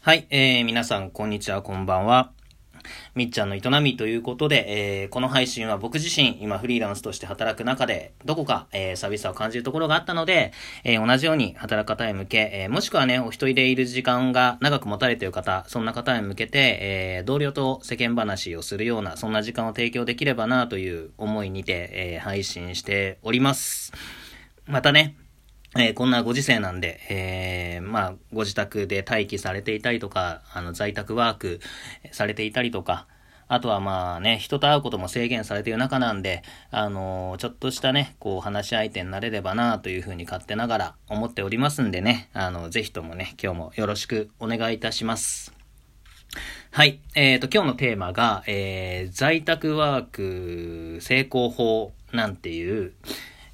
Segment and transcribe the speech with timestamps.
[0.00, 2.30] はい、えー、皆さん、こんにちは、こんばんは。
[3.16, 10.52] みっちゃんの営みということで、えー、この配信は僕自身、今フリーランスとして働く中で、どこか、えー、寂しさを感じるところがあったので、
[10.84, 23.92] えー、同じように働く方へ向け、え、もしくはね、お一人でいる時間が長く持たれている方、そんな方へ向けて、え、同僚と世間話をするような、そんな時間を提供できればなという思いにて、え、配信しております。
[24.64, 25.16] またね、
[25.76, 31.60] えー、こんなご時世なんで、えー、まあ、ご自宅で待機されていたりとか、あの、在宅ワーク
[32.10, 33.06] されていたりとか、
[33.48, 45.54] あとはまあね、人と会うことも制限されている中なんで、あのー、ちょっとしたね、こう話し相手になれればなというふうに勝手ながら思っておりますんでね、あの、ぜひともね、今日もよろしくお願いいたします。
[46.70, 47.00] はい。
[47.14, 52.92] えっ、ー、と、今日のテーマが、えー、在宅ワーク成功法なんていう、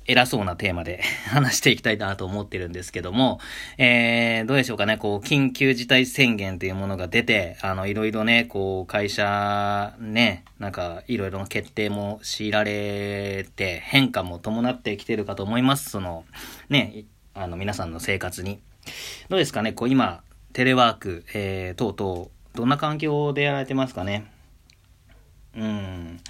[0.07, 3.41] 偉そうなテーマで 話していきたいなと思ってるんですけども、
[3.79, 15.91] えー、どうでしょうかね、こう、緊急事態宣言というものが出て、あの、いろいろね、こう、会社、ね、なんか、いろいろな決定も強いられて、変化も伴ってきてるかと思います。
[15.91, 16.25] その、
[16.69, 18.61] ね、あの、皆さんの生活に。
[19.29, 24.31] どうですかね、こう、今、テレワーク、えー、等々、どんな環境でやられてますかね。
[25.57, 26.21] うん。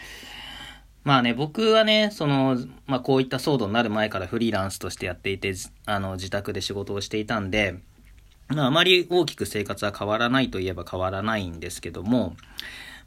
[1.04, 7.76] まあね、僕はね、その、まあこういった騒動になる前からフリーランスとしてやっていて、あの、自宅で仕事をしていたんで、
[8.48, 12.36] まああまり大きく生活は変わらないといえば変わらないんですけども、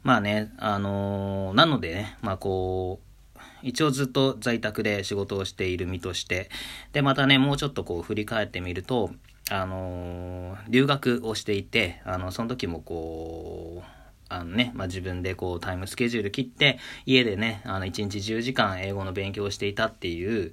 [0.04, 6.50] まあね、あのー、なのでね、まあこう、一応ずっと在宅で仕事をしている身として、
[6.92, 9.10] で、またね、もうちょっとこう振り返ってみると、
[9.50, 13.97] あのー、留学をしていて、あの、その時もこう、
[14.28, 20.52] あのね、まあ、自分でこうタイムスケジュール切って、家でね、あの1日10時間英語の勉強をしていたっていう、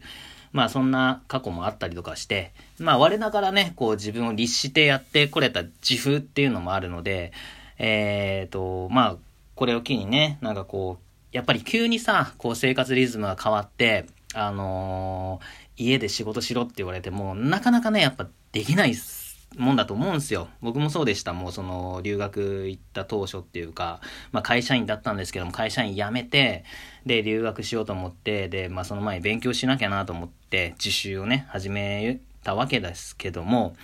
[0.52, 7.34] まあそんな過去もあったりとかして、まあ我ながらね、こう自分を律してやってこれた自負っていうのもあるので、
[7.78, 9.18] えっ、ー、と、まあ
[9.56, 19.25] これを機にね、なんかこう、やっぱり急にさ、こう生活リズムが変わって、あのー、家で仕事しろって言われても、なかなかね、やっぱできないっす。
[19.58, 20.50] もんだと思うんですよ。
[20.62, 21.34] 僕もそうでした。
[21.34, 24.02] もうその留学行った当初っていうか、
[24.32, 26.66] まあ会社員だったんですけども、会社員辞めて、
[27.06, 33.76] で、留学しようと思って、で、まあその前に勉強しなきゃなと思って、自習をね、始めたわけですけども、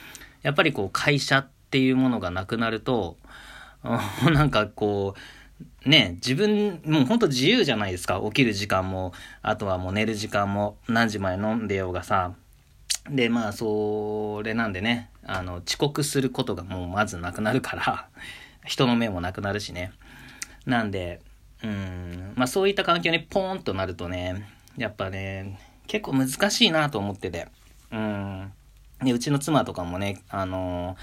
[0.43, 3.17] やっぱりこう会社っていうものがなくなると、
[3.83, 5.15] なんかこ
[5.85, 8.21] う、ね、自分、もうほんと自由じゃないですか。
[8.23, 12.33] 起きる時間も、あとはもう寝る時間も、何時まで飲んでようがさ。
[13.09, 18.07] で、まあ、それなんでね、あの、遅刻することがもうまずなくなるから
[18.65, 19.91] 人の目もなくなるしね。
[20.65, 21.21] なんで、
[21.63, 24.47] うん、まあそういった環境にポーンとなるとね、
[24.77, 27.47] やっぱね、結構難しいなと思ってて。
[27.91, 28.51] うん。
[29.03, 30.95] で、うちの妻とかもね、あの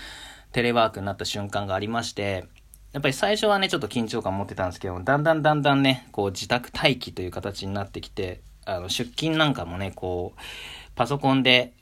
[0.52, 2.46] テレワークになった瞬間がありまして、
[2.92, 10.40] やっぱり最初はね、ちょっと緊張感持ってたんですけど、だんだんだんだんね、こう自宅待機という形になってきて、あの、出勤なんかもね、こう、
[10.94, 11.74] パソコンで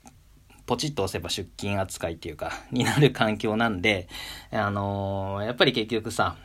[0.66, 4.08] ポチッと押せば出勤扱いっていうか、 になる環境なんで、
[4.50, 6.36] あのー、やっぱり結局さ、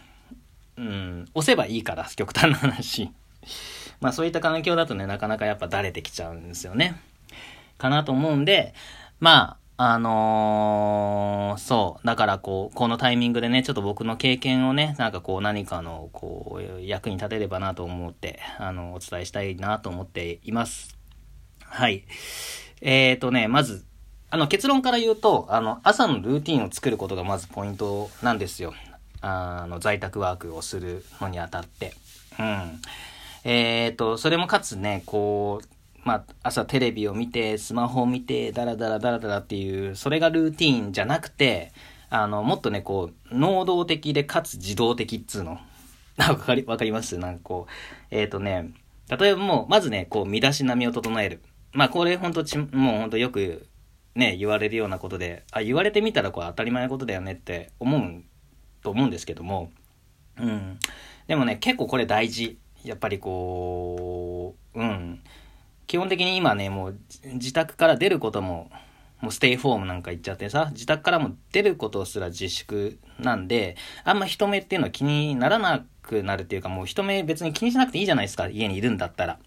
[0.78, 3.12] うん、押せばいいから、極端な話。
[4.00, 6.96] まあそういった環境だとね、なかなかやっぱだれてきちゃうんですよね。
[7.78, 8.74] かなと思うんで、
[9.20, 12.06] まあ、あのー、そう。
[12.06, 20.96] だからこう、このタイミングでね、ちょっと僕の経験をね、なんかこう何かの、こう、役に立てればなと思って、あの、お伝えしたいなと思っています。
[21.64, 22.04] はい。
[22.82, 23.86] えーとね、まず、
[24.34, 28.74] あの、結論から言うと、あの、朝のルーティンを作ることがまずポイントなんですよ。
[29.20, 31.94] あの、在宅ワークをするのにあたって。
[32.40, 32.80] うん。
[33.44, 35.68] えっ、ー、と、それもかつね、こう、
[36.06, 41.74] まあ、朝テレビを見て、スマホを見て、ダラダラダラダラっていう、それがルーティンじゃなくて、
[42.10, 45.60] あの、もっとね、こう、能動的でかつ自動的っつうの。
[46.16, 47.18] わかり、わかります？
[47.18, 47.72] なんかこう、
[48.12, 48.70] えっ、ー、とね、
[49.10, 51.42] 例えばもう、まずね、こう、身だしなみを整える。
[51.74, 53.68] まあ、これほんとち、もうほんとよく
[54.16, 58.24] ね、言われるようなことで、あ、言われてみたらこう当たり前のことだよねって思う
[58.82, 59.72] と思うんですけども、
[60.38, 60.80] うん。
[61.28, 62.58] でもね、結構これ大事。
[62.84, 65.22] やっぱりこう、うん。
[65.88, 67.00] 基本的に今ね、もう
[67.34, 68.72] 自宅から出ることも、
[69.20, 79.40] もうステイホームなんか言っちゃってさ、自宅からも出ることすら自粛なんで、あんま人目っていうのは気にならなくなるっていうか、もう人目別に気にしなくていいじゃないですか、家にいるんだったら。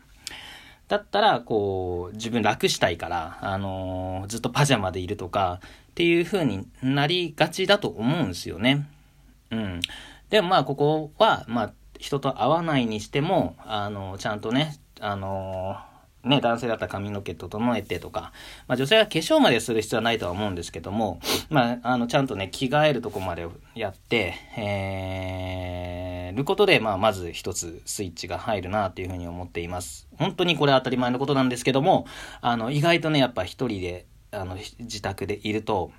[0.89, 8.87] だったら、こう、自分楽したいから、あのー、ずっとパジャマでいるとか、っていう風になりがちだと思うんですよね。
[9.51, 9.81] うん。
[10.31, 15.77] でもまあ、ここは、まあ、人と会わないにしても、あのー、ちゃんとね、あの
[16.25, 18.33] ね、男性だったら髪の毛整えてとか、
[18.67, 21.21] まあ女性は化粧までする必要はないとは思うんですけども、
[21.51, 30.09] まあ、あの、ちゃんとね、着替えるとこまでやって、えー、ることで、まあ、まず一つスイッチが入るなっていうふうに思っています。
[30.19, 32.07] 本当にこれ当たり前のことなんですけども、
[32.41, 35.93] あの、意外とね、やっぱ一人で、あの、自宅でいると、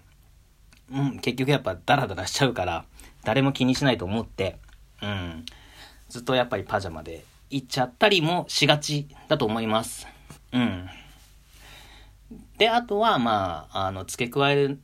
[0.91, 2.85] うん、結局やっぱダラダラしちゃうから、
[3.23, 4.57] 誰も気にしないと思って、
[5.01, 5.45] うん、
[6.09, 10.07] ずっとやっぱりパジャマで行っちゃったりもしがちだと思います。
[10.51, 10.87] うん。
[12.57, 14.79] で、あとは、まあ、あの、付け加える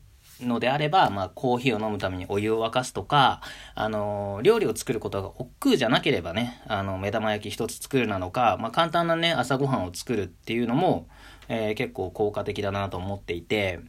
[0.45, 3.41] のであれば、まあ、コーヒーを飲むためにお湯を沸かすとか、
[3.75, 11.07] あの、料理を作ることが億劫じゃなければね、あの、目玉焼き一つ作るなのか、まあ、簡単なね、朝ごはんを作るっていうのも、
[11.47, 13.79] えー、結構効果的だなと思っていて、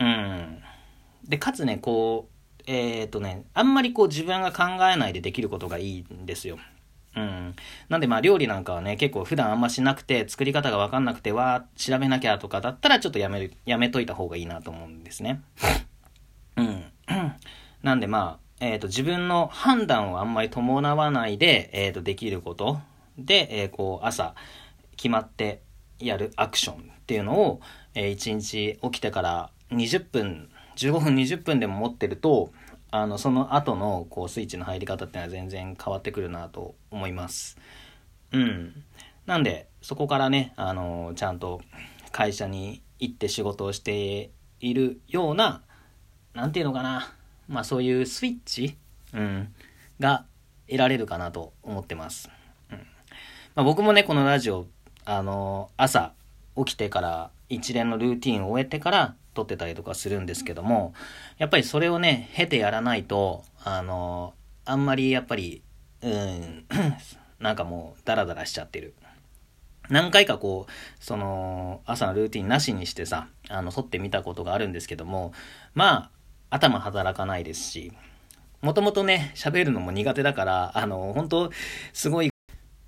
[0.00, 0.62] うん。
[1.24, 2.32] で、かつね、こう、
[2.66, 6.58] えっ、とね、あんまりこう自分が考えないでできることがいいんですよ。
[7.14, 7.54] うん。
[7.88, 15.42] なんでまあ料理なんかはね、結構普段あんましなくて、作り方がわかんなくて、わ調べなきゃとかだったらちょっとやめる、やめといた方がいいなと思うんですね。
[16.56, 16.84] うん。
[17.82, 22.80] なんでまあ、えっ、ー、と、自分の判断をあんまり伴わないで、えっ、ー、と、できること
[23.18, 24.34] で、えー、こう、朝、
[24.96, 25.62] 決まって
[25.98, 27.60] やるアクションっていうのを、
[27.94, 32.52] えー、1日起きてから20分、15分、20分でも持ってると、
[32.92, 37.56] あの、その後の、こう、スイッチの入り方っていうのは全然変わってくるなと思います。
[38.32, 38.84] うん。
[39.24, 41.62] なんで、そこからね、あの、ちゃんと
[42.10, 44.30] 会社に行って仕事をして
[44.60, 45.62] いるような、
[46.34, 47.14] なんていうのかな。
[47.48, 48.76] まあ、そういうスイッチ、
[49.14, 49.54] うん、
[49.98, 50.26] が
[50.66, 52.28] 得られるかなと思ってます。
[52.70, 52.76] うん。
[53.54, 54.66] まあ、僕もね、このラジオ、
[55.06, 56.12] あの、朝
[56.56, 60.94] 起きてから一連のルーティンを終えてから撮ってたりとかするんですけども、
[61.38, 64.34] やっぱりそれをね、経てやらないと、あの、
[64.64, 65.62] あんまりやっぱり、
[66.02, 66.66] うん、
[67.40, 68.94] なんかもうダラダラしちゃってる。
[69.88, 75.32] 何回かこう、その、朝のルーティンなしにしてさ、あの、撮ってみたことがあるんですけども、
[75.74, 76.10] まあ、
[76.50, 77.92] 頭働かないですし、
[78.60, 81.50] もともとね、喋るのも苦手だから、あの、本当
[81.92, 82.31] すごい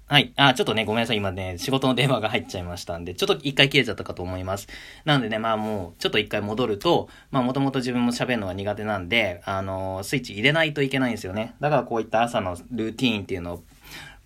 [0.06, 0.34] はい。
[0.36, 1.16] あ、ちょっとね、ごめんなさい。
[1.16, 4.68] 今ね、仕事の電話が入っちゃいましたんで、ちょっと一回消えちゃったかと思います。
[5.06, 11.54] なのでね、まあもう、ちょっと一回戻ると、まあもともと自分も喋るのが苦手なんで、あのー、スイッチ入れないといけないんですよね。
[11.58, 13.62] だからこういった朝のルーティーンっていうのを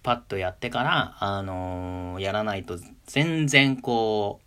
[0.03, 2.77] パッとやってから、あのー、やらないと
[3.07, 4.41] 全然こ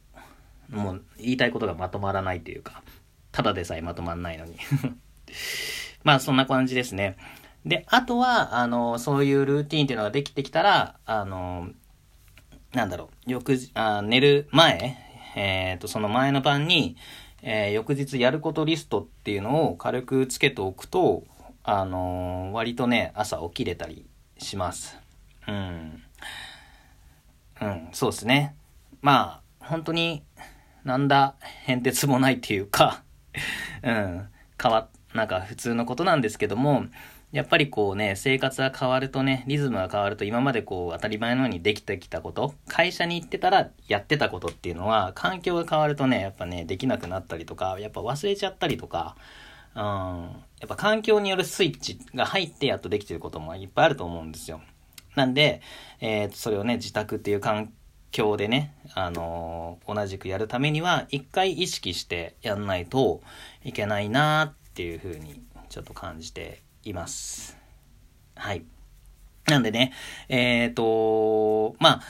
[0.69, 2.83] う、もう言いたいことがまとまらないというか、
[3.31, 4.57] ただでさえまとまんないのに
[6.04, 7.16] まあそんな感じですね。
[7.66, 11.69] で、あとは、あの、そういうルーティンっていうのができてきたら、あの、
[12.74, 14.98] なんだろう、翌あ寝る前、
[15.36, 16.96] えっ、ー、と、その前の晩に、
[17.44, 21.24] えー、翌日やることリストっていうのを軽くつけておくと、
[21.63, 24.06] あの、割とね、朝起きれたり
[24.38, 24.98] します。
[25.48, 26.04] うん。
[27.62, 28.56] うん、そうですね。
[29.02, 30.24] まあ、本当に、
[30.84, 33.04] なんだ、変哲もないっていうか
[33.84, 34.28] うん、
[34.62, 36.86] 変わ、なんか普通のことなんですけども、
[37.31, 49.16] やっぱりこうね、生活が変わるとね、リズムが変わると今までこう当たり前のようにできてきたこと、会社に行ってたらやってたことっていうのは、環境が変わるとね、やっぱね、できなくなったりとか、やっぱ忘れちゃったりとか、
[49.75, 54.62] うん、やっぱ環境によるスイッチが入ってやっとできてることもいっぱいあると思うんですよ。
[55.16, 55.62] なんで、
[56.01, 57.72] えー、それをね、自宅っていう環
[58.12, 63.22] 境でね、あのー、同じくやるためには、一回意識してやんないと
[63.63, 67.57] いけないなっていうふうにちょっと感じています。
[68.35, 68.64] はい。
[69.47, 69.94] なんでね、
[70.30, 72.02] えっ、ー、と、まあ、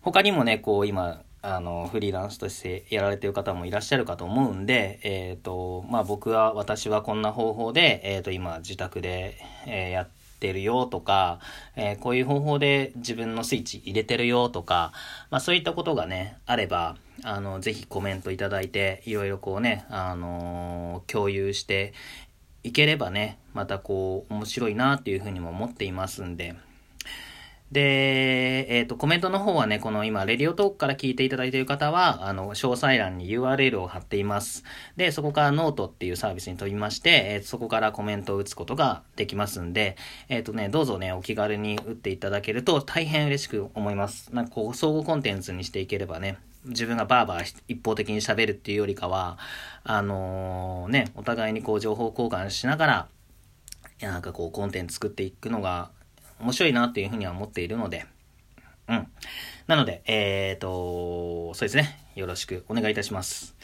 [0.00, 10.08] 他にもね、こう今、あの、フリーランスとしてやられてる方もいらっしゃるかと思うんで、えっ、ー、と、まあ僕は、私はこんな方法で、えっ、ー、と、今自宅で、えー、やっ
[10.40, 11.40] てるよとか、
[11.76, 14.92] え、こういう方法で自分のスイッチ入れてるよとか、
[15.30, 21.92] まあそういったことがね、あれば、あの、ぜひコメントいただいて、いろいろこうね、あの共有して
[22.64, 26.56] いければね、またこう、面白いなっていうふうにも思っていますんで、
[27.72, 34.64] で、えっ、ー、と、コメントの方はね、この今、レディオトークから聞いていただいている方は、あの、詳細欄に URL を貼っています。
[34.96, 39.96] で、そこからノートっていうサービスに飛びまして、えー、そこからコメントを打つことができますんで、
[40.28, 44.32] えっ、ー、とね、どうぞね、お気軽に打っていただけると大変嬉しく思います。
[44.32, 49.38] なんかこう、相互コンテンツにしていければね、自分がバーバー一方的に喋るっていうよりかは、
[49.82, 53.08] あのー、ね、お互いにこう情報交換しながら、
[54.00, 55.90] なんかこうコンテンツ作っていくのが
[56.40, 58.06] 面白いなっていうふうには思っているので、
[58.88, 59.06] うん。
[59.66, 61.98] なので、えっ、ー、と、そうですね。
[62.14, 63.54] よろしくお願いいたします。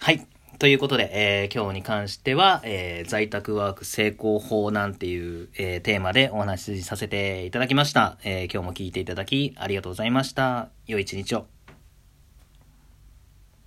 [0.00, 0.26] はい。
[0.58, 8.16] ということで、えー、今日に関しては、えー、在宅ワーク成功法なんていう、えー、テーマでお話しさせていただきました。
[8.24, 10.70] え今日も聞いていただきありがとうございました。
[10.86, 11.55] 良い一日を。